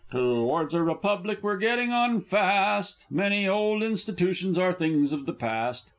_)To 0.13 0.43
wards 0.45 0.73
a 0.73 0.81
Republic 0.81 1.43
we're 1.43 1.57
getting 1.59 1.91
on 1.91 2.21
fast; 2.21 3.05
Many 3.11 3.47
old 3.47 3.83
Institootions 3.83 4.57
are 4.57 4.73
things 4.73 5.11
of 5.11 5.27
the 5.27 5.33
past. 5.35 5.89